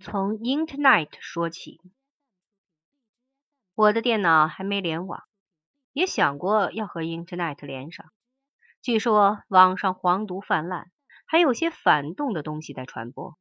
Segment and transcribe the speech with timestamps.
[0.00, 1.80] 从 Internet 说起。
[3.74, 5.24] 我的电脑还没联网，
[5.92, 8.06] 也想过要和 Internet 连上。
[8.80, 10.92] 据说网上黄毒泛滥，
[11.26, 13.36] 还有些反动的东西在传播。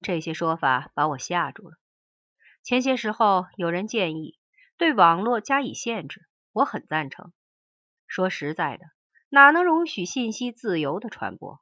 [0.00, 1.76] 这些说法把我吓住了。
[2.64, 4.36] 前些时候有人建议
[4.76, 7.32] 对网络加以限制，我很赞成。
[8.08, 8.86] 说实在的，
[9.28, 11.60] 哪能容许信息自由的传播？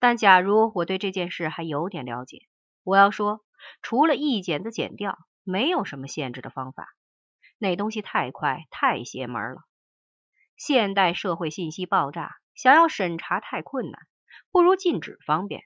[0.00, 2.48] 但假如我对这件事还有点了解，
[2.82, 3.44] 我要说，
[3.82, 6.88] 除了一剪子剪掉，没有什么限制的方法。
[7.58, 9.62] 那东西太快，太邪门了。
[10.56, 14.00] 现代社会信息爆炸，想要审查太困难，
[14.50, 15.64] 不如禁止方便。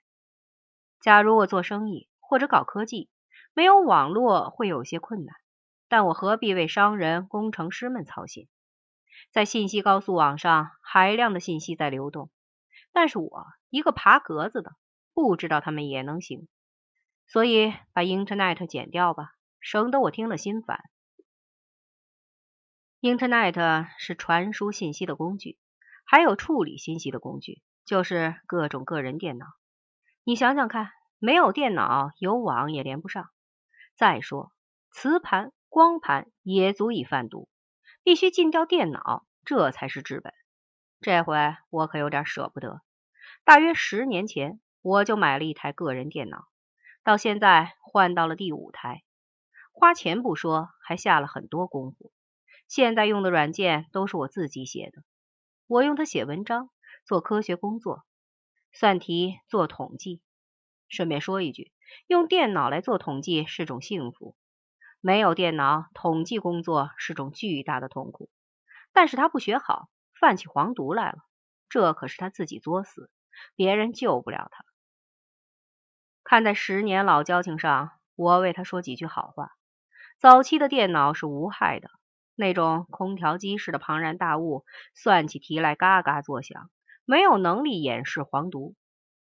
[1.01, 3.11] 假如我做生意或者搞科技，
[3.53, 5.37] 没有网络会有些困难，
[5.89, 8.49] 但我何必为商人、工程师们操心？
[9.31, 12.31] 在信息高速网上，海量的信息在流动。
[12.93, 14.73] 但是我一个爬格子的，
[15.13, 16.49] 不知道他们也能行，
[17.27, 20.81] 所以把 Internet 剪掉吧，省得我听了心烦。
[23.01, 25.59] Internet 是传输信息的工具，
[26.05, 29.47] 还有处理信息的工具，就是各种个人电脑。
[30.23, 33.29] 你想想看，没有电脑，有网也连不上。
[33.95, 34.53] 再说，
[34.91, 37.49] 磁盘、光盘也足以贩毒，
[38.03, 40.33] 必须禁掉电脑，这才是治本。
[41.01, 42.81] 这回我可有点舍不得。
[43.45, 46.47] 大约十年前，我就买了一台个人电脑，
[47.05, 49.05] 到现在换到了第五台，
[49.73, 52.11] 花钱不说，还下了很多功夫。
[52.67, 55.03] 现在用的软件都是我自己写的，
[55.67, 56.71] 我用它写文章、
[57.05, 58.05] 做科学工作、
[58.73, 60.23] 算题、做统计。
[60.89, 61.73] 顺便说一句，
[62.07, 64.35] 用电脑来做统计是种幸福，
[65.01, 68.31] 没有电脑，统计工作是种巨大的痛苦。
[68.93, 69.89] 但是他不学好。
[70.19, 71.19] 犯起黄毒来了，
[71.69, 73.11] 这可是他自己作死，
[73.57, 74.65] 别人救不了他。
[76.25, 79.51] 看在十年老交情上，我为他说几句好话。
[80.19, 81.91] 早期的电脑是无害的，
[82.35, 84.65] 那种空调机式的庞然大物，
[84.95, 86.71] 算起题来嘎嘎作响，
[87.05, 88.75] 没有能力掩饰黄毒。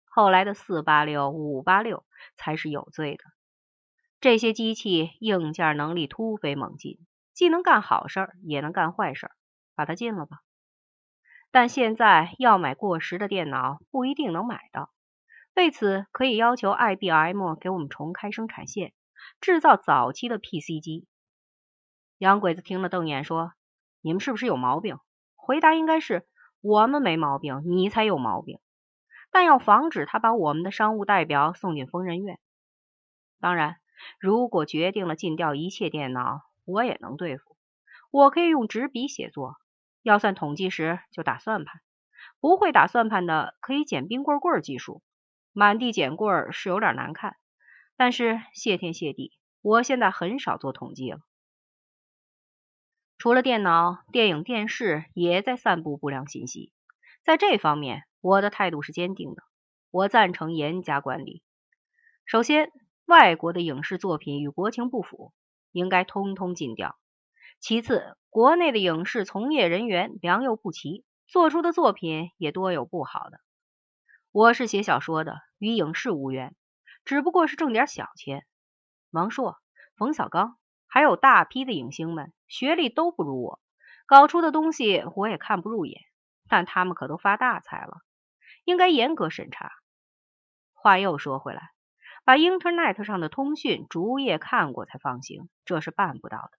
[0.04, 2.04] 后来的四八六、五八六
[2.36, 3.22] 才是有罪的。
[4.20, 6.98] 这些机器硬件能力突飞猛进，
[7.32, 9.30] 既能干好事，也能干坏事，
[9.76, 10.40] 把它禁了吧。
[11.52, 14.90] 但现在要买过时的电脑不一定能买到，
[15.54, 18.92] 为此可以要求 IBM 给我们重开生产线，
[19.40, 21.06] 制造早期的 PC 机。
[22.18, 23.52] 洋鬼子听了瞪眼说
[24.00, 24.98] ：“你们是不是有毛病？”
[25.36, 26.26] 回答应该是
[26.60, 28.58] ：“我们没毛病，你才有毛病。”
[29.32, 32.38] 但要防止他把我们的商务代表送进疯人院。
[33.38, 33.76] 当然，
[34.18, 37.56] 如果决定了禁掉一切电脑，我也能对付。
[38.10, 39.56] 我可以用纸笔写作。
[40.02, 41.80] 要算统计时就打算盘，
[42.40, 45.02] 不会打算盘的可以捡冰棍棍技术，
[45.52, 47.36] 满地捡棍儿是有点难看，
[47.96, 51.18] 但是谢天谢地，我现在很少做统计了。
[53.18, 56.72] 除了电脑、电影、电视也在散布不良信息，
[57.24, 59.42] 在这方面我的态度是坚定的，
[59.90, 61.42] 我赞成严加管理。
[62.24, 62.70] 首先，
[63.04, 65.32] 外国的影视作品与国情不符，
[65.72, 66.96] 应该通通禁掉。
[67.58, 73.40] 其次，国内的影视从业人员良莠不齐，做出的作品也多有不好的。
[74.32, 76.54] 我是写小说的，与影视无缘，
[77.04, 78.46] 只不过是挣点小钱。
[79.10, 79.56] 王朔、
[79.96, 83.60] 冯小刚，还有大批的影星们，学历都不如我，
[84.06, 86.00] 搞出的东西我也看不入眼，
[86.48, 88.02] 但他们可都发大财了，
[88.64, 89.72] 应该严格审查。
[90.74, 91.72] 话又说回来，
[92.24, 96.50] 把 Internet 上的通讯逐页看过才放行，这是办不到的。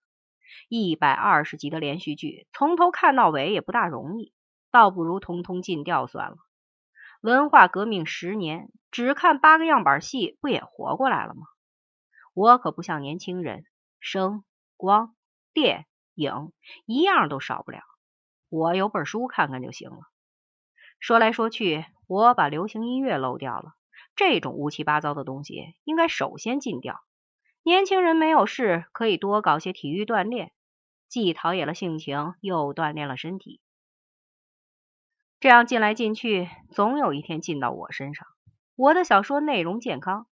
[0.67, 4.33] 一百二十集的连续剧，从头看到尾也不大容易，
[4.71, 6.35] 倒不如通通禁掉算了。
[7.21, 11.45] 文化革命十年，只看八个样板戏，不也活过来了吗？
[12.33, 13.63] 我可不像年轻人，
[13.99, 14.43] 声、
[14.75, 15.13] 光、
[15.53, 16.51] 电、影
[16.87, 17.81] 一样都少不了，
[18.49, 19.99] 我有本书看看就行了。
[20.99, 23.75] 说来说去，我把流行音乐漏掉了，
[24.15, 27.01] 这种乌七八糟的东西应该首先禁掉。
[27.61, 30.53] 年轻人没有事，可以多搞些体育锻炼，
[31.07, 33.61] 既陶冶了性情，又锻炼了身体。
[35.41, 38.27] 这样进来进去，总有一天进到我身上。
[38.75, 40.27] 我的小说内容健康，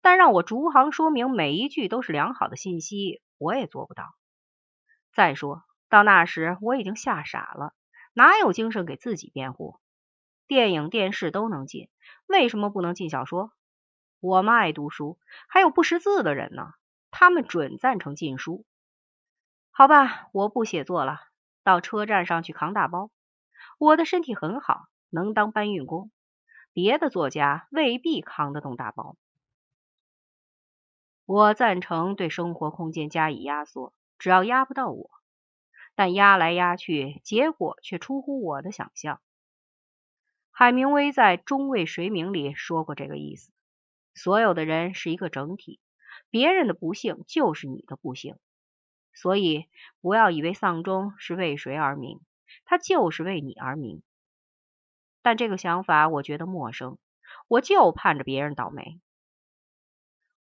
[0.00, 4.04] 但让我逐行说明每一句都是良好的信息，我也做不到。
[5.12, 7.74] 再说到那时，我已经吓傻了，
[8.14, 9.78] 哪有精神给自己辩护？
[10.46, 11.90] 电影、电视都能进，
[12.26, 13.52] 为什么不能进小说？
[14.20, 15.18] 我妈爱读书，
[15.50, 16.72] 还有不识字的人呢，
[17.10, 18.64] 他们准赞成禁书。
[19.70, 21.20] 好吧，我不写作了，
[21.62, 23.10] 到车站上去扛大包。
[23.78, 26.10] 我的身体很好，能当搬运工，
[26.72, 29.16] 别的作家未必扛得动大包。
[31.26, 35.10] 我赞成对生活空间加以压缩，只要压不到我。
[35.94, 39.20] 但压来压去，结果却出乎我的想象。
[40.50, 43.50] 海明威在《中尉谁名》里说过这个意思：
[44.14, 45.80] 所有的人是一个整体，
[46.30, 48.36] 别人的不幸就是你的不幸。
[49.12, 49.66] 所以
[50.00, 52.20] 不要以为丧钟是为谁而鸣，
[52.64, 54.02] 它就是为你而鸣。
[55.22, 56.98] 但这个想法我觉得陌生，
[57.48, 59.00] 我就盼着别人倒霉。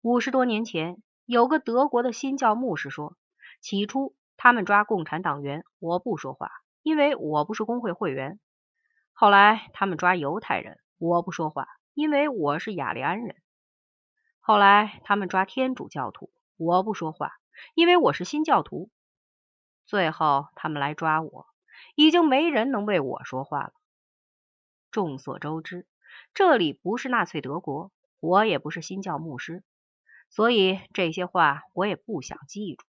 [0.03, 3.17] 五十多年前，有个德国的新教牧师说，
[3.61, 6.51] 起初他们抓共产党员，我不说话，
[6.83, 8.39] 因为我不是工会会员。
[9.15, 13.37] 后来他们抓犹太人，我不说话，因为我是雅利安人。
[14.41, 17.33] 后来他们抓天主教徒，我不说话，
[17.75, 18.91] 因为我是新教徒。
[19.87, 21.47] 最后他们来抓我，
[21.95, 23.73] 已经没人能为我说话了。
[24.91, 25.87] 众所周知，
[26.35, 29.63] 这里不是纳粹德国，我也不是新教牧师。
[30.31, 32.85] 所以这些话我也不想记住。